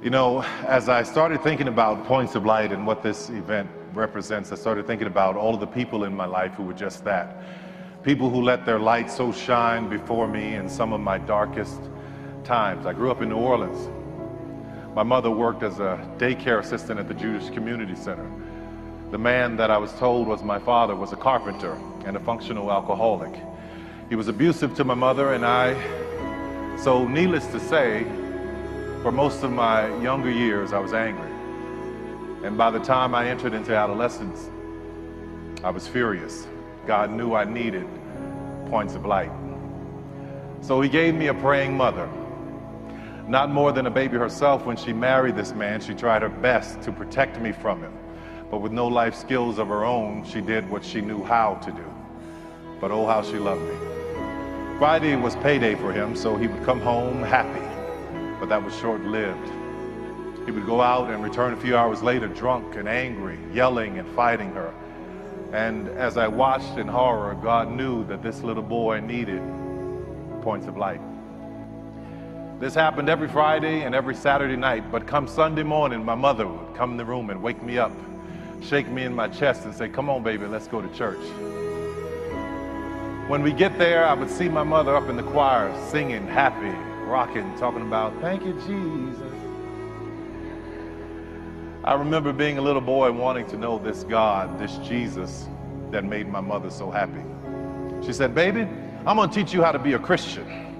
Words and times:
You 0.00 0.10
know, 0.10 0.42
as 0.64 0.88
I 0.88 1.02
started 1.02 1.42
thinking 1.42 1.66
about 1.66 2.06
Points 2.06 2.36
of 2.36 2.46
Light 2.46 2.70
and 2.70 2.86
what 2.86 3.02
this 3.02 3.30
event 3.30 3.68
represents, 3.92 4.52
I 4.52 4.54
started 4.54 4.86
thinking 4.86 5.08
about 5.08 5.34
all 5.34 5.54
of 5.54 5.60
the 5.60 5.66
people 5.66 6.04
in 6.04 6.14
my 6.14 6.24
life 6.24 6.52
who 6.54 6.62
were 6.62 6.72
just 6.72 7.04
that. 7.04 7.42
People 8.04 8.30
who 8.30 8.40
let 8.40 8.64
their 8.64 8.78
light 8.78 9.10
so 9.10 9.32
shine 9.32 9.88
before 9.88 10.28
me 10.28 10.54
in 10.54 10.68
some 10.68 10.92
of 10.92 11.00
my 11.00 11.18
darkest 11.18 11.80
times. 12.44 12.86
I 12.86 12.92
grew 12.92 13.10
up 13.10 13.22
in 13.22 13.28
New 13.28 13.38
Orleans. 13.38 13.88
My 14.94 15.02
mother 15.02 15.32
worked 15.32 15.64
as 15.64 15.80
a 15.80 15.98
daycare 16.16 16.60
assistant 16.60 17.00
at 17.00 17.08
the 17.08 17.14
Jewish 17.14 17.50
Community 17.50 17.96
Center. 17.96 18.30
The 19.10 19.18
man 19.18 19.56
that 19.56 19.72
I 19.72 19.78
was 19.78 19.92
told 19.94 20.28
was 20.28 20.44
my 20.44 20.60
father 20.60 20.94
was 20.94 21.12
a 21.12 21.16
carpenter 21.16 21.76
and 22.06 22.16
a 22.16 22.20
functional 22.20 22.70
alcoholic. 22.70 23.34
He 24.08 24.14
was 24.14 24.28
abusive 24.28 24.76
to 24.76 24.84
my 24.84 24.94
mother 24.94 25.32
and 25.32 25.44
I, 25.44 25.74
so 26.78 27.04
needless 27.08 27.48
to 27.48 27.58
say, 27.58 28.06
for 29.02 29.12
most 29.12 29.44
of 29.44 29.52
my 29.52 29.88
younger 30.02 30.30
years, 30.30 30.72
I 30.72 30.78
was 30.78 30.92
angry. 30.92 31.30
And 32.44 32.56
by 32.56 32.70
the 32.70 32.80
time 32.80 33.14
I 33.14 33.28
entered 33.28 33.54
into 33.54 33.76
adolescence, 33.76 34.50
I 35.62 35.70
was 35.70 35.86
furious. 35.86 36.46
God 36.86 37.10
knew 37.10 37.34
I 37.34 37.44
needed 37.44 37.86
points 38.66 38.94
of 38.94 39.04
light. 39.04 39.30
So 40.60 40.80
he 40.80 40.88
gave 40.88 41.14
me 41.14 41.28
a 41.28 41.34
praying 41.34 41.76
mother. 41.76 42.08
Not 43.28 43.50
more 43.50 43.72
than 43.72 43.86
a 43.86 43.90
baby 43.90 44.16
herself, 44.16 44.64
when 44.64 44.76
she 44.76 44.92
married 44.92 45.36
this 45.36 45.52
man, 45.52 45.80
she 45.80 45.94
tried 45.94 46.22
her 46.22 46.28
best 46.28 46.80
to 46.82 46.92
protect 46.92 47.38
me 47.40 47.52
from 47.52 47.82
him. 47.82 47.92
But 48.50 48.58
with 48.58 48.72
no 48.72 48.86
life 48.86 49.14
skills 49.14 49.58
of 49.58 49.68
her 49.68 49.84
own, 49.84 50.24
she 50.24 50.40
did 50.40 50.68
what 50.70 50.84
she 50.84 51.00
knew 51.00 51.22
how 51.22 51.54
to 51.56 51.70
do. 51.70 51.84
But 52.80 52.90
oh, 52.90 53.06
how 53.06 53.22
she 53.22 53.38
loved 53.38 53.62
me. 53.62 53.76
Friday 54.78 55.14
was 55.16 55.36
payday 55.36 55.74
for 55.74 55.92
him, 55.92 56.16
so 56.16 56.36
he 56.36 56.46
would 56.46 56.64
come 56.64 56.80
home 56.80 57.22
happy, 57.22 57.67
but 58.38 58.48
that 58.48 58.62
was 58.62 58.76
short 58.78 59.02
lived. 59.02 59.50
He 60.44 60.52
would 60.52 60.66
go 60.66 60.80
out 60.80 61.10
and 61.10 61.22
return 61.22 61.52
a 61.52 61.56
few 61.56 61.76
hours 61.76 62.02
later 62.02 62.26
drunk 62.28 62.76
and 62.76 62.88
angry, 62.88 63.38
yelling 63.52 63.98
and 63.98 64.08
fighting 64.14 64.50
her. 64.52 64.72
And 65.52 65.88
as 65.88 66.16
I 66.16 66.28
watched 66.28 66.78
in 66.78 66.88
horror, 66.88 67.34
God 67.34 67.70
knew 67.70 68.06
that 68.06 68.22
this 68.22 68.42
little 68.42 68.62
boy 68.62 69.00
needed 69.00 69.42
points 70.42 70.66
of 70.66 70.76
light. 70.76 71.00
This 72.60 72.74
happened 72.74 73.08
every 73.08 73.28
Friday 73.28 73.82
and 73.82 73.94
every 73.94 74.14
Saturday 74.14 74.56
night, 74.56 74.90
but 74.90 75.06
come 75.06 75.28
Sunday 75.28 75.62
morning, 75.62 76.04
my 76.04 76.14
mother 76.14 76.46
would 76.46 76.74
come 76.74 76.92
in 76.92 76.96
the 76.96 77.04
room 77.04 77.30
and 77.30 77.42
wake 77.42 77.62
me 77.62 77.78
up, 77.78 77.92
shake 78.62 78.88
me 78.88 79.04
in 79.04 79.14
my 79.14 79.28
chest, 79.28 79.64
and 79.64 79.74
say, 79.74 79.88
Come 79.88 80.10
on, 80.10 80.22
baby, 80.22 80.46
let's 80.46 80.66
go 80.66 80.82
to 80.82 80.88
church. 80.96 81.20
When 83.28 83.42
we 83.42 83.52
get 83.52 83.78
there, 83.78 84.04
I 84.06 84.14
would 84.14 84.30
see 84.30 84.48
my 84.48 84.62
mother 84.62 84.96
up 84.96 85.08
in 85.08 85.16
the 85.16 85.22
choir 85.22 85.72
singing, 85.90 86.26
happy, 86.26 86.74
rocking, 87.08 87.56
talking 87.56 87.82
about, 87.82 88.20
thank 88.20 88.44
you, 88.44 88.52
Jesus. 88.66 89.32
I 91.84 91.94
remember 91.94 92.32
being 92.32 92.58
a 92.58 92.60
little 92.60 92.82
boy 92.82 93.10
wanting 93.10 93.46
to 93.46 93.56
know 93.56 93.78
this 93.78 94.04
God, 94.04 94.58
this 94.58 94.76
Jesus 94.86 95.48
that 95.90 96.04
made 96.04 96.28
my 96.28 96.40
mother 96.40 96.70
so 96.70 96.90
happy. 96.90 97.24
She 98.04 98.12
said, 98.12 98.34
baby, 98.34 98.68
I'm 99.06 99.16
going 99.16 99.30
to 99.30 99.34
teach 99.34 99.54
you 99.54 99.62
how 99.62 99.72
to 99.72 99.78
be 99.78 99.94
a 99.94 99.98
Christian, 99.98 100.76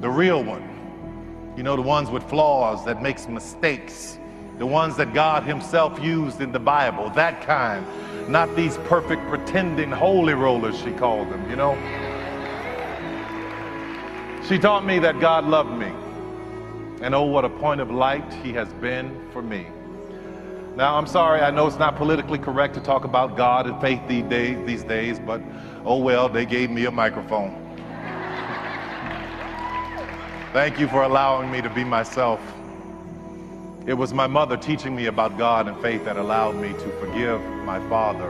the 0.00 0.08
real 0.08 0.42
one. 0.44 1.54
You 1.56 1.62
know, 1.62 1.74
the 1.74 1.82
ones 1.82 2.10
with 2.10 2.22
flaws 2.22 2.84
that 2.84 3.02
makes 3.02 3.28
mistakes, 3.28 4.18
the 4.58 4.66
ones 4.66 4.96
that 4.98 5.12
God 5.12 5.42
himself 5.42 6.02
used 6.02 6.40
in 6.40 6.52
the 6.52 6.60
Bible, 6.60 7.10
that 7.10 7.42
kind 7.42 7.84
not 8.28 8.54
these 8.56 8.76
perfect 8.78 9.26
pretending 9.28 9.90
holy 9.90 10.34
rollers, 10.34 10.78
she 10.80 10.92
called 10.92 11.30
them, 11.30 11.48
you 11.48 11.56
know. 11.56 12.05
She 14.48 14.58
taught 14.58 14.86
me 14.86 15.00
that 15.00 15.18
God 15.18 15.44
loved 15.44 15.72
me. 15.72 15.92
And 17.02 17.16
oh, 17.16 17.22
what 17.22 17.44
a 17.44 17.48
point 17.48 17.80
of 17.80 17.90
light 17.90 18.32
he 18.44 18.52
has 18.52 18.68
been 18.74 19.28
for 19.32 19.42
me. 19.42 19.66
Now, 20.76 20.96
I'm 20.96 21.06
sorry, 21.08 21.40
I 21.40 21.50
know 21.50 21.66
it's 21.66 21.78
not 21.78 21.96
politically 21.96 22.38
correct 22.38 22.74
to 22.74 22.80
talk 22.80 23.04
about 23.04 23.36
God 23.36 23.66
and 23.66 23.80
faith 23.80 24.00
these 24.06 24.22
days, 24.24 24.64
these 24.64 24.84
days 24.84 25.18
but 25.18 25.40
oh 25.84 25.96
well, 25.96 26.28
they 26.28 26.46
gave 26.46 26.70
me 26.70 26.84
a 26.84 26.90
microphone. 26.92 27.50
Thank 30.52 30.78
you 30.78 30.86
for 30.86 31.02
allowing 31.02 31.50
me 31.50 31.60
to 31.60 31.70
be 31.70 31.82
myself. 31.82 32.40
It 33.84 33.94
was 33.94 34.14
my 34.14 34.28
mother 34.28 34.56
teaching 34.56 34.94
me 34.94 35.06
about 35.06 35.36
God 35.36 35.66
and 35.66 35.76
faith 35.82 36.04
that 36.04 36.16
allowed 36.16 36.54
me 36.56 36.72
to 36.72 36.88
forgive 37.00 37.40
my 37.64 37.80
father 37.88 38.28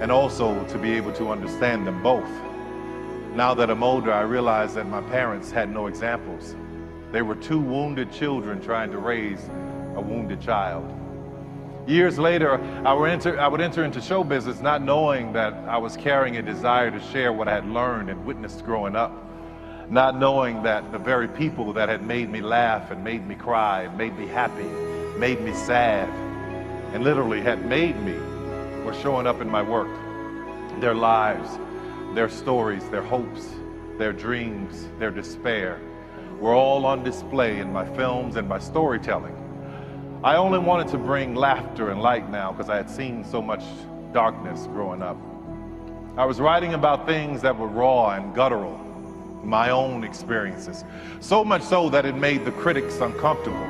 and 0.00 0.12
also 0.12 0.62
to 0.66 0.78
be 0.78 0.92
able 0.92 1.12
to 1.14 1.30
understand 1.30 1.86
them 1.86 2.02
both. 2.02 2.28
Now 3.34 3.52
that 3.54 3.68
I'm 3.70 3.82
older, 3.82 4.12
I 4.12 4.22
realize 4.22 4.74
that 4.74 4.86
my 4.88 5.00
parents 5.02 5.50
had 5.50 5.68
no 5.68 5.88
examples. 5.88 6.54
They 7.12 7.22
were 7.22 7.34
two 7.34 7.58
wounded 7.58 8.12
children 8.12 8.60
trying 8.60 8.90
to 8.92 8.98
raise 8.98 9.40
a 9.96 10.00
wounded 10.00 10.40
child. 10.40 10.90
Years 11.86 12.18
later, 12.18 12.60
I 12.86 12.92
would, 12.92 13.10
enter, 13.10 13.38
I 13.38 13.48
would 13.48 13.60
enter 13.60 13.84
into 13.84 14.00
show 14.00 14.24
business 14.24 14.60
not 14.60 14.82
knowing 14.82 15.32
that 15.32 15.52
I 15.68 15.76
was 15.76 15.96
carrying 15.96 16.36
a 16.36 16.42
desire 16.42 16.90
to 16.90 17.00
share 17.12 17.32
what 17.32 17.48
I 17.48 17.54
had 17.54 17.68
learned 17.68 18.08
and 18.08 18.24
witnessed 18.24 18.64
growing 18.64 18.96
up 18.96 19.24
not 19.90 20.18
knowing 20.18 20.62
that 20.62 20.92
the 20.92 20.98
very 20.98 21.28
people 21.28 21.72
that 21.72 21.88
had 21.88 22.06
made 22.06 22.30
me 22.30 22.40
laugh 22.40 22.90
and 22.90 23.04
made 23.04 23.26
me 23.26 23.34
cry, 23.34 23.88
made 23.96 24.16
me 24.18 24.26
happy, 24.26 24.64
made 25.18 25.40
me 25.40 25.52
sad, 25.52 26.08
and 26.94 27.04
literally 27.04 27.40
had 27.40 27.64
made 27.66 28.00
me 28.02 28.14
were 28.84 28.94
showing 29.02 29.26
up 29.26 29.40
in 29.40 29.48
my 29.48 29.62
work. 29.62 29.90
Their 30.80 30.94
lives, 30.94 31.58
their 32.14 32.28
stories, 32.28 32.88
their 32.90 33.02
hopes, 33.02 33.48
their 33.98 34.12
dreams, 34.12 34.86
their 34.98 35.10
despair 35.10 35.80
were 36.40 36.54
all 36.54 36.86
on 36.86 37.02
display 37.02 37.58
in 37.58 37.72
my 37.72 37.84
films 37.94 38.36
and 38.36 38.48
my 38.48 38.58
storytelling. 38.58 39.34
I 40.22 40.36
only 40.36 40.58
wanted 40.58 40.88
to 40.88 40.98
bring 40.98 41.34
laughter 41.34 41.90
and 41.90 42.00
light 42.00 42.30
now 42.30 42.52
because 42.52 42.70
I 42.70 42.76
had 42.76 42.88
seen 42.88 43.24
so 43.24 43.42
much 43.42 43.62
darkness 44.12 44.66
growing 44.66 45.02
up. 45.02 45.16
I 46.16 46.24
was 46.24 46.40
writing 46.40 46.74
about 46.74 47.06
things 47.06 47.42
that 47.42 47.58
were 47.58 47.66
raw 47.66 48.10
and 48.10 48.34
guttural 48.34 48.80
my 49.44 49.70
own 49.70 50.04
experiences. 50.04 50.84
So 51.20 51.44
much 51.44 51.62
so 51.62 51.90
that 51.90 52.06
it 52.06 52.16
made 52.16 52.44
the 52.44 52.52
critics 52.52 52.98
uncomfortable. 53.00 53.62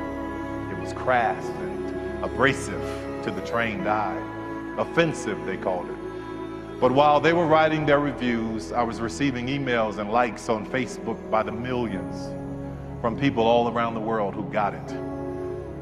It 0.71 0.79
was 0.79 0.93
crass 0.93 1.43
and 1.45 2.23
abrasive 2.23 2.81
to 3.23 3.31
the 3.31 3.41
trained 3.41 3.87
eye. 3.87 4.17
Offensive, 4.77 5.45
they 5.45 5.57
called 5.57 5.89
it. 5.89 5.94
But 6.85 6.91
while 6.91 7.19
they 7.19 7.33
were 7.33 7.47
writing 7.47 7.83
their 7.83 7.97
reviews, 7.97 8.71
I 8.71 8.83
was 8.83 9.01
receiving 9.01 9.47
emails 9.47 9.97
and 9.97 10.11
likes 10.11 10.49
on 10.49 10.67
Facebook 10.67 11.17
by 11.31 11.41
the 11.41 11.51
millions 11.51 12.31
from 13.01 13.19
people 13.19 13.43
all 13.43 13.69
around 13.69 13.95
the 13.95 13.99
world 13.99 14.35
who 14.35 14.43
got 14.51 14.75
it. 14.75 14.95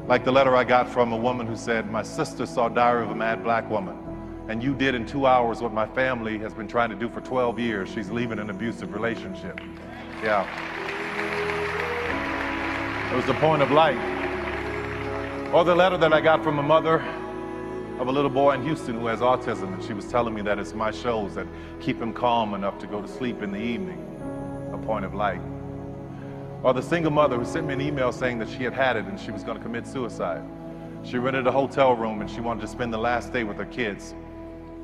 Like 0.08 0.24
the 0.24 0.32
letter 0.32 0.56
I 0.56 0.64
got 0.64 0.88
from 0.88 1.12
a 1.12 1.16
woman 1.18 1.46
who 1.46 1.56
said, 1.56 1.90
My 1.90 2.02
sister 2.02 2.46
saw 2.46 2.70
Diary 2.70 3.04
of 3.04 3.10
a 3.10 3.14
Mad 3.14 3.44
Black 3.44 3.68
Woman 3.68 3.98
and 4.48 4.62
you 4.62 4.74
did 4.74 4.94
in 4.94 5.04
two 5.04 5.26
hours 5.26 5.60
what 5.60 5.74
my 5.74 5.86
family 5.88 6.38
has 6.38 6.54
been 6.54 6.66
trying 6.66 6.88
to 6.88 6.96
do 6.96 7.10
for 7.10 7.20
12 7.20 7.58
years. 7.58 7.92
She's 7.92 8.10
leaving 8.10 8.38
an 8.38 8.48
abusive 8.48 8.94
relationship. 8.94 9.60
Yeah. 10.22 10.48
It 13.12 13.14
was 13.14 13.26
the 13.26 13.34
point 13.34 13.60
of 13.60 13.70
light. 13.70 13.98
Or 15.52 15.66
the 15.66 15.74
letter 15.74 15.98
that 15.98 16.14
I 16.14 16.22
got 16.22 16.42
from 16.42 16.58
a 16.58 16.62
mother 16.62 17.04
of 17.98 18.08
a 18.08 18.12
little 18.12 18.30
boy 18.30 18.54
in 18.54 18.62
Houston 18.64 18.98
who 18.98 19.06
has 19.06 19.20
autism, 19.20 19.72
and 19.72 19.82
she 19.84 19.92
was 19.92 20.06
telling 20.06 20.34
me 20.34 20.42
that 20.42 20.58
it's 20.58 20.74
my 20.74 20.90
shows 20.90 21.34
that 21.36 21.46
keep 21.80 22.00
him 22.00 22.12
calm 22.12 22.54
enough 22.54 22.78
to 22.80 22.86
go 22.86 23.00
to 23.00 23.08
sleep 23.08 23.42
in 23.42 23.52
the 23.52 23.60
evening. 23.60 24.00
A 24.72 24.78
point 24.78 25.04
of 25.04 25.14
light. 25.14 25.40
Or 26.64 26.72
the 26.72 26.82
single 26.82 27.12
mother 27.12 27.36
who 27.38 27.44
sent 27.44 27.66
me 27.66 27.74
an 27.74 27.80
email 27.80 28.10
saying 28.10 28.38
that 28.38 28.48
she 28.48 28.64
had 28.64 28.72
had 28.72 28.96
it 28.96 29.04
and 29.04 29.20
she 29.20 29.30
was 29.30 29.44
going 29.44 29.56
to 29.58 29.62
commit 29.62 29.86
suicide. 29.86 30.42
She 31.04 31.18
rented 31.18 31.46
a 31.46 31.52
hotel 31.52 31.94
room 31.94 32.20
and 32.22 32.30
she 32.30 32.40
wanted 32.40 32.62
to 32.62 32.68
spend 32.68 32.92
the 32.92 32.98
last 32.98 33.32
day 33.32 33.44
with 33.44 33.58
her 33.58 33.66
kids. 33.66 34.14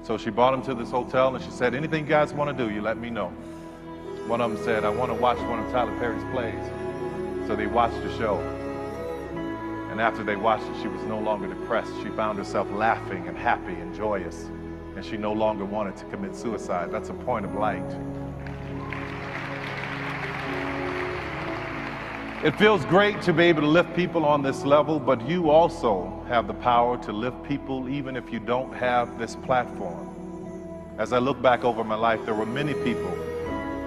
So 0.03 0.19
she 0.19 0.31
brought 0.31 0.53
them 0.53 0.63
to 0.63 0.75
this 0.75 0.91
hotel 0.91 1.35
and 1.35 1.43
she 1.45 1.51
said, 1.51 1.75
anything 1.75 2.05
you 2.05 2.09
guys 2.11 2.33
want 2.33 2.57
to 2.57 2.65
do, 2.65 2.73
you 2.73 2.83
let 2.83 2.99
me 2.99 3.11
know. 3.11 3.29
One 4.27 4.41
of 4.41 4.53
them 4.53 4.65
said, 4.65 4.85
I 4.85 4.91
want 4.91 5.11
to 5.11 5.15
watch 5.15 5.39
one 5.39 5.59
of 5.59 5.73
Tyler 5.73 5.99
Perry's 5.99 6.23
plays. 6.33 7.47
So 7.49 7.57
they 7.57 7.67
watched 7.67 8.01
the 8.03 8.17
show. 8.19 8.60
And 9.91 10.01
after 10.01 10.23
they 10.23 10.37
watched 10.37 10.65
it, 10.65 10.81
she 10.81 10.89
was 10.89 11.03
no 11.03 11.19
longer 11.19 11.49
depressed. 11.49 11.93
She 12.03 12.11
found 12.11 12.39
herself 12.39 12.71
laughing 12.71 13.27
and 13.27 13.37
happy 13.37 13.75
and 13.75 13.93
joyous. 13.95 14.45
And 14.95 15.05
she 15.05 15.17
no 15.17 15.33
longer 15.33 15.65
wanted 15.65 15.97
to 15.97 16.05
commit 16.07 16.37
suicide. 16.37 16.93
That's 16.93 17.09
a 17.09 17.15
point 17.15 17.45
of 17.45 17.55
light. 17.55 17.85
It 22.45 22.57
feels 22.57 22.85
great 22.87 23.21
to 23.23 23.33
be 23.33 23.45
able 23.45 23.63
to 23.63 23.69
lift 23.69 23.95
people 23.95 24.25
on 24.25 24.43
this 24.43 24.65
level, 24.65 24.99
but 24.99 25.29
you 25.29 25.51
also 25.51 26.25
have 26.29 26.47
the 26.47 26.55
power 26.55 26.97
to 27.05 27.13
lift 27.13 27.43
people 27.43 27.89
even 27.89 28.17
if 28.17 28.33
you 28.33 28.39
don't 28.39 28.73
have 28.73 29.19
this 29.19 29.37
platform. 29.37 30.07
As 30.99 31.13
I 31.13 31.19
look 31.19 31.43
back 31.43 31.65
over 31.65 31.83
my 31.83 31.97
life, 31.97 32.25
there 32.25 32.35
were 32.35 32.47
many 32.47 32.75
people 32.75 33.11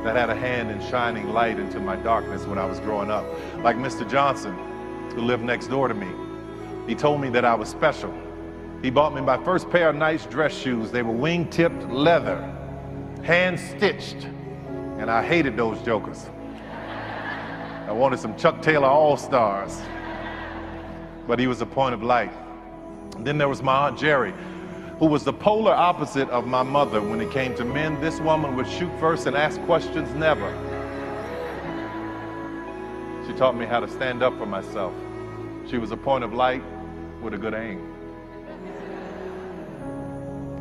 that 0.04 0.18
had 0.18 0.30
a 0.30 0.36
hand 0.36 0.70
in 0.70 0.82
shining 0.90 1.30
light 1.32 1.58
into 1.58 1.80
my 1.80 1.96
darkness 1.96 2.46
when 2.46 2.58
I 2.58 2.66
was 2.66 2.80
growing 2.82 3.10
up. 3.10 3.26
Like 3.64 3.78
Mr. 3.78 4.08
Johnson, 4.08 4.56
who 5.14 5.22
lived 5.22 5.44
next 5.44 5.68
door 5.68 5.88
to 5.88 5.94
me. 5.94 6.08
He 6.88 6.96
told 6.96 7.22
me 7.22 7.30
that 7.30 7.46
I 7.46 7.56
was 7.56 7.70
special. 7.70 8.14
He 8.82 8.90
bought 8.90 9.14
me 9.16 9.22
my 9.22 9.42
first 9.44 9.70
pair 9.70 9.90
of 9.90 9.96
nice 9.96 10.26
dress 10.26 10.54
shoes. 10.54 10.92
They 10.92 11.04
were 11.04 11.14
wing-tipped 11.14 11.90
leather, 11.90 12.42
hand-stitched, 13.24 14.26
and 14.98 15.10
I 15.10 15.24
hated 15.26 15.56
those 15.56 15.82
jokers. 15.84 16.30
I 17.88 17.92
wanted 17.92 18.20
some 18.20 18.36
Chuck 18.36 18.62
Taylor 18.62 18.88
All-Stars. 18.88 19.82
but 21.28 21.40
he 21.40 21.48
was 21.48 21.62
a 21.62 21.66
point 21.66 21.94
of 21.94 22.04
light. 22.04 22.32
Then 23.20 23.38
there 23.38 23.50
was 23.50 23.62
my 23.62 23.88
Aunt 23.88 23.98
Jerry, 23.98 24.34
who 25.00 25.06
was 25.06 25.24
the 25.24 25.34
polar 25.34 25.74
opposite 25.74 26.30
of 26.30 26.46
my 26.46 26.64
mother 26.64 27.02
when 27.02 27.22
it 27.22 27.32
came 27.32 27.56
to 27.56 27.66
men. 27.66 28.00
This 28.02 28.20
woman 28.20 28.56
would 28.56 28.68
shoot 28.68 28.92
first 29.00 29.28
and 29.28 29.36
ask 29.36 29.62
questions 29.62 30.14
never. 30.16 30.52
She 33.28 33.34
taught 33.34 33.56
me 33.56 33.66
how 33.66 33.80
to 33.80 33.88
stand 33.88 34.22
up 34.22 34.38
for 34.38 34.46
myself. 34.46 34.94
She 35.70 35.78
was 35.78 35.92
a 35.92 35.98
point 35.98 36.24
of 36.24 36.34
light 36.34 36.64
with 37.22 37.34
a 37.34 37.38
good 37.38 37.54
aim. 37.54 37.90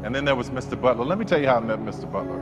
And 0.04 0.14
then 0.14 0.24
there 0.24 0.36
was 0.36 0.50
Mr. 0.50 0.80
Butler. 0.80 1.04
Let 1.04 1.18
me 1.18 1.24
tell 1.24 1.40
you 1.40 1.46
how 1.46 1.56
I 1.56 1.60
met 1.60 1.78
Mr. 1.78 2.10
Butler. 2.10 2.40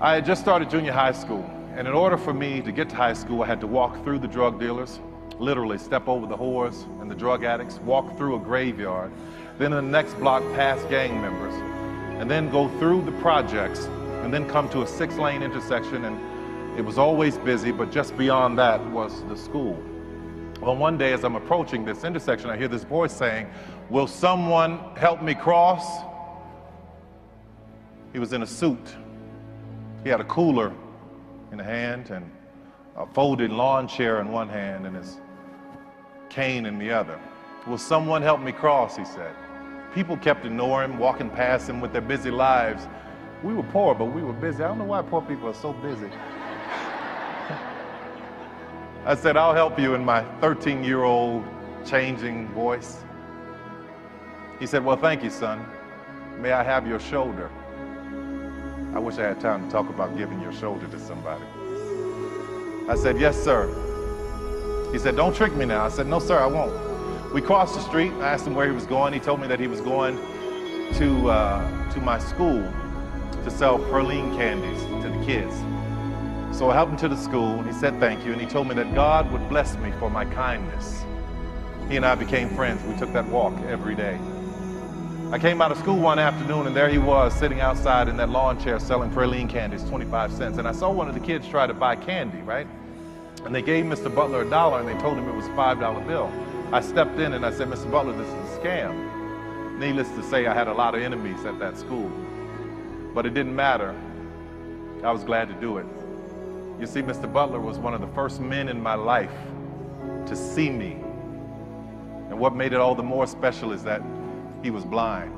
I 0.00 0.14
had 0.14 0.26
just 0.26 0.40
started 0.40 0.68
junior 0.68 0.92
high 0.92 1.12
school, 1.12 1.44
and 1.76 1.86
in 1.86 1.94
order 1.94 2.16
for 2.16 2.34
me 2.34 2.60
to 2.62 2.72
get 2.72 2.88
to 2.90 2.96
high 2.96 3.12
school, 3.12 3.42
I 3.42 3.46
had 3.46 3.60
to 3.60 3.66
walk 3.66 4.02
through 4.02 4.18
the 4.18 4.28
drug 4.28 4.58
dealers, 4.58 4.98
literally 5.38 5.78
step 5.78 6.08
over 6.08 6.26
the 6.26 6.36
whores 6.36 6.84
and 7.00 7.10
the 7.10 7.14
drug 7.14 7.44
addicts, 7.44 7.78
walk 7.80 8.16
through 8.16 8.36
a 8.36 8.38
graveyard, 8.38 9.12
then 9.58 9.72
in 9.72 9.84
the 9.84 9.90
next 9.90 10.14
block 10.14 10.42
past 10.54 10.88
gang 10.88 11.20
members, 11.20 11.54
and 12.20 12.30
then 12.30 12.50
go 12.50 12.68
through 12.78 13.02
the 13.02 13.12
projects, 13.20 13.84
and 14.22 14.32
then 14.32 14.48
come 14.48 14.68
to 14.70 14.82
a 14.82 14.86
six 14.86 15.16
lane 15.16 15.42
intersection. 15.42 16.04
And 16.04 16.18
it 16.76 16.84
was 16.84 16.96
always 16.96 17.36
busy, 17.38 17.70
but 17.70 17.92
just 17.92 18.16
beyond 18.16 18.58
that 18.58 18.84
was 18.90 19.22
the 19.24 19.36
school. 19.36 19.82
Well, 20.60 20.76
one 20.76 20.96
day 20.96 21.12
as 21.12 21.24
I'm 21.24 21.36
approaching 21.36 21.84
this 21.84 22.04
intersection, 22.04 22.48
I 22.48 22.56
hear 22.56 22.68
this 22.68 22.84
voice 22.84 23.12
saying, 23.12 23.48
Will 23.90 24.06
someone 24.06 24.78
help 24.96 25.22
me 25.22 25.34
cross? 25.34 25.84
He 28.12 28.18
was 28.18 28.32
in 28.32 28.42
a 28.42 28.46
suit. 28.46 28.94
He 30.04 30.08
had 30.08 30.20
a 30.20 30.24
cooler 30.24 30.72
in 31.50 31.60
a 31.60 31.64
hand 31.64 32.10
and 32.10 32.30
a 32.96 33.06
folded 33.06 33.50
lawn 33.50 33.88
chair 33.88 34.20
in 34.20 34.30
one 34.30 34.48
hand 34.48 34.86
and 34.86 34.96
his 34.96 35.18
cane 36.28 36.64
in 36.64 36.78
the 36.78 36.90
other. 36.90 37.18
Will 37.66 37.78
someone 37.78 38.22
help 38.22 38.40
me 38.40 38.52
cross? 38.52 38.96
He 38.96 39.04
said. 39.04 39.34
People 39.94 40.16
kept 40.16 40.46
ignoring 40.46 40.92
him, 40.92 40.98
walking 40.98 41.28
past 41.28 41.68
him 41.68 41.80
with 41.80 41.92
their 41.92 42.00
busy 42.00 42.30
lives. 42.30 42.88
We 43.42 43.52
were 43.52 43.62
poor, 43.64 43.94
but 43.94 44.06
we 44.06 44.22
were 44.22 44.32
busy. 44.32 44.62
I 44.64 44.68
don't 44.68 44.78
know 44.78 44.84
why 44.84 45.02
poor 45.02 45.20
people 45.20 45.48
are 45.48 45.54
so 45.54 45.72
busy. 45.74 46.08
I 49.04 49.16
said, 49.16 49.36
I'll 49.36 49.54
help 49.54 49.80
you 49.80 49.94
in 49.94 50.04
my 50.04 50.22
13 50.40 50.84
year 50.84 51.02
old 51.02 51.44
changing 51.84 52.48
voice. 52.50 53.02
He 54.60 54.66
said, 54.66 54.84
Well, 54.84 54.96
thank 54.96 55.24
you, 55.24 55.30
son. 55.30 55.66
May 56.38 56.52
I 56.52 56.62
have 56.62 56.86
your 56.86 57.00
shoulder? 57.00 57.50
I 58.94 59.00
wish 59.00 59.16
I 59.16 59.22
had 59.22 59.40
time 59.40 59.64
to 59.64 59.72
talk 59.72 59.88
about 59.88 60.16
giving 60.16 60.40
your 60.40 60.52
shoulder 60.52 60.86
to 60.86 61.00
somebody. 61.00 61.44
I 62.88 62.94
said, 62.94 63.18
Yes, 63.18 63.36
sir. 63.42 63.66
He 64.92 65.00
said, 65.00 65.16
Don't 65.16 65.34
trick 65.34 65.52
me 65.54 65.64
now. 65.64 65.84
I 65.84 65.88
said, 65.88 66.06
No, 66.06 66.20
sir, 66.20 66.38
I 66.38 66.46
won't. 66.46 67.32
We 67.32 67.40
crossed 67.40 67.74
the 67.74 67.80
street. 67.80 68.12
I 68.20 68.28
asked 68.28 68.46
him 68.46 68.54
where 68.54 68.66
he 68.66 68.72
was 68.72 68.86
going. 68.86 69.12
He 69.12 69.18
told 69.18 69.40
me 69.40 69.48
that 69.48 69.58
he 69.58 69.66
was 69.66 69.80
going 69.80 70.16
to, 70.94 71.28
uh, 71.28 71.92
to 71.92 72.00
my 72.00 72.20
school 72.20 72.62
to 73.42 73.50
sell 73.50 73.78
praline 73.78 74.36
candies 74.36 74.80
to 75.02 75.08
the 75.08 75.26
kids. 75.26 75.54
So 76.62 76.70
I 76.70 76.74
helped 76.74 76.92
him 76.92 76.98
to 76.98 77.08
the 77.08 77.16
school, 77.16 77.58
and 77.58 77.66
he 77.66 77.72
said 77.72 77.98
thank 77.98 78.24
you, 78.24 78.30
and 78.30 78.40
he 78.40 78.46
told 78.46 78.68
me 78.68 78.74
that 78.76 78.94
God 78.94 79.28
would 79.32 79.48
bless 79.48 79.76
me 79.78 79.90
for 79.98 80.08
my 80.08 80.24
kindness. 80.24 81.02
He 81.88 81.96
and 81.96 82.06
I 82.06 82.14
became 82.14 82.50
friends. 82.50 82.84
We 82.84 82.96
took 82.96 83.12
that 83.14 83.26
walk 83.26 83.52
every 83.62 83.96
day. 83.96 84.16
I 85.32 85.40
came 85.40 85.60
out 85.60 85.72
of 85.72 85.78
school 85.78 85.98
one 85.98 86.20
afternoon, 86.20 86.68
and 86.68 86.76
there 86.76 86.88
he 86.88 86.98
was 86.98 87.36
sitting 87.36 87.60
outside 87.60 88.06
in 88.06 88.16
that 88.18 88.30
lawn 88.30 88.60
chair 88.60 88.78
selling 88.78 89.10
praline 89.10 89.50
candies, 89.50 89.82
25 89.82 90.32
cents. 90.32 90.58
And 90.58 90.68
I 90.68 90.70
saw 90.70 90.92
one 90.92 91.08
of 91.08 91.14
the 91.14 91.20
kids 91.20 91.48
try 91.48 91.66
to 91.66 91.74
buy 91.74 91.96
candy, 91.96 92.42
right? 92.42 92.68
And 93.44 93.52
they 93.52 93.62
gave 93.62 93.84
Mr. 93.84 94.14
Butler 94.14 94.42
a 94.42 94.48
dollar, 94.48 94.78
and 94.78 94.88
they 94.88 95.02
told 95.02 95.18
him 95.18 95.28
it 95.28 95.34
was 95.34 95.46
a 95.46 95.56
$5 95.56 96.06
bill. 96.06 96.30
I 96.72 96.80
stepped 96.80 97.18
in 97.18 97.32
and 97.32 97.44
I 97.44 97.50
said, 97.50 97.66
Mr. 97.66 97.90
Butler, 97.90 98.12
this 98.12 98.28
is 98.28 98.34
a 98.34 98.60
scam. 98.60 99.80
Needless 99.80 100.10
to 100.10 100.22
say, 100.22 100.46
I 100.46 100.54
had 100.54 100.68
a 100.68 100.74
lot 100.74 100.94
of 100.94 101.02
enemies 101.02 101.44
at 101.44 101.58
that 101.58 101.76
school. 101.76 102.08
But 103.12 103.26
it 103.26 103.34
didn't 103.34 103.56
matter. 103.56 103.96
I 105.02 105.10
was 105.10 105.24
glad 105.24 105.48
to 105.48 105.54
do 105.54 105.78
it. 105.78 105.86
You 106.82 106.88
see, 106.88 107.00
Mr. 107.00 107.32
Butler 107.32 107.60
was 107.60 107.78
one 107.78 107.94
of 107.94 108.00
the 108.00 108.08
first 108.08 108.40
men 108.40 108.68
in 108.68 108.82
my 108.82 108.94
life 108.94 109.30
to 110.26 110.34
see 110.34 110.68
me. 110.68 110.94
And 112.28 112.36
what 112.40 112.56
made 112.56 112.72
it 112.72 112.80
all 112.80 112.96
the 112.96 113.04
more 113.04 113.28
special 113.28 113.70
is 113.70 113.84
that 113.84 114.02
he 114.64 114.70
was 114.70 114.84
blind. 114.84 115.32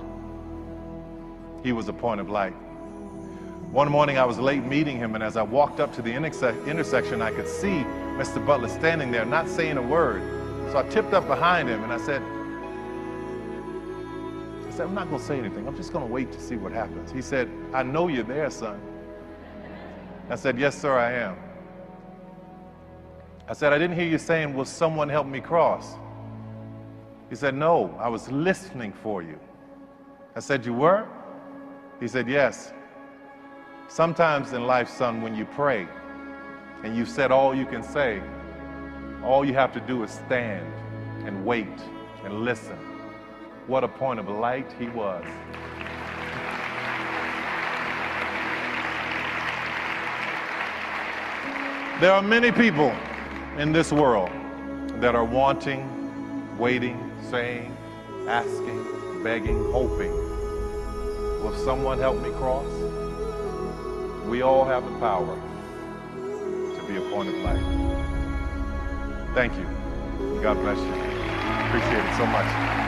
He 1.63 1.73
was 1.73 1.87
a 1.89 1.93
point 1.93 2.23
of 2.23 2.31
light. 2.31 2.55
One 3.73 3.91
morning 3.91 4.17
I 4.17 4.25
was 4.25 4.39
late 4.39 4.65
meeting 4.65 4.97
him, 4.97 5.15
and 5.15 5.23
as 5.23 5.37
I 5.37 5.43
walked 5.43 5.81
up 5.81 5.95
to 5.97 6.01
the 6.01 6.11
interse- 6.11 6.67
intersection, 6.67 7.21
I 7.21 7.31
could 7.31 7.47
see 7.47 7.85
Mr. 8.17 8.45
Butler 8.47 8.69
standing 8.69 9.11
there, 9.11 9.27
not 9.27 9.47
saying 9.47 9.77
a 9.77 9.83
word. 9.83 10.23
So 10.73 10.79
I 10.79 10.83
tipped 10.85 11.13
up 11.13 11.27
behind 11.27 11.69
him 11.69 11.85
and 11.85 11.93
I 11.93 11.99
said, 11.99 12.23
I 14.67 14.71
said, 14.71 14.87
I'm 14.87 14.95
not 14.95 15.11
going 15.11 15.21
to 15.21 15.27
say 15.27 15.39
anything. 15.39 15.69
I'm 15.69 15.77
just 15.77 15.93
going 15.93 16.07
to 16.07 16.11
wait 16.11 16.33
to 16.33 16.41
see 16.41 16.57
what 16.57 16.73
happens. 16.73 17.13
He 17.13 17.21
said, 17.21 17.51
I 17.75 17.83
know 17.83 18.09
you're 18.09 18.25
there, 18.25 18.49
son. 18.49 18.81
I 20.31 20.37
said, 20.37 20.59
Yes, 20.59 20.81
sir, 20.81 20.97
I 20.97 21.13
am. 21.13 21.37
I 23.47 23.53
said, 23.53 23.73
I 23.73 23.79
didn't 23.79 23.97
hear 23.97 24.09
you 24.09 24.19
saying, 24.19 24.55
Will 24.55 24.65
someone 24.65 25.09
help 25.09 25.27
me 25.27 25.41
cross? 25.41 25.95
He 27.31 27.37
said, 27.37 27.55
No, 27.55 27.95
I 27.99 28.09
was 28.09 28.31
listening 28.31 28.93
for 28.93 29.23
you. 29.23 29.39
I 30.37 30.41
said, 30.41 30.65
You 30.65 30.73
were? 30.75 31.07
He 32.01 32.09
said, 32.09 32.29
Yes. 32.29 32.73
Sometimes 33.89 34.53
in 34.55 34.67
life, 34.67 34.89
son, 34.89 35.21
when 35.21 35.35
you 35.35 35.45
pray 35.45 35.87
and 36.83 36.97
you've 36.97 37.09
said 37.09 37.31
all 37.31 37.55
you 37.55 37.67
can 37.67 37.83
say, 37.83 38.23
all 39.25 39.45
you 39.45 39.55
have 39.55 39.73
to 39.73 39.81
do 39.81 40.03
is 40.03 40.11
stand 40.11 40.67
and 41.27 41.45
wait 41.45 41.67
and 42.25 42.43
listen. 42.45 42.77
What 43.67 43.85
a 43.85 43.89
point 43.89 44.21
of 44.21 44.29
light 44.29 44.71
he 44.79 44.89
was. 44.89 45.25
There 52.01 52.13
are 52.13 52.23
many 52.23 52.51
people 52.51 52.93
in 53.57 53.71
this 53.71 53.93
world 53.93 54.29
that 55.01 55.15
are 55.15 55.25
wanting, 55.25 56.59
waiting, 56.59 57.13
saying, 57.31 57.75
asking, 58.27 59.23
begging, 59.23 59.71
hoping. 59.71 60.11
Will 60.11 61.55
someone 61.65 62.01
help 62.01 62.21
me 62.21 62.31
cross? 62.31 62.67
We 64.27 64.43
all 64.43 64.65
have 64.65 64.85
the 64.85 64.99
power 64.99 65.41
to 66.17 66.85
be 66.89 66.97
a 66.97 67.11
point 67.13 67.29
of 67.29 67.37
light. 67.37 67.63
Thank 69.35 69.55
you. 69.55 70.41
God 70.43 70.57
bless 70.57 70.79
you. 70.79 70.95
Appreciate 71.69 72.05
it 72.05 72.17
so 72.17 72.27
much. 72.27 72.84